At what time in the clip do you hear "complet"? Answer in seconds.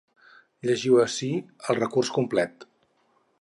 2.17-2.67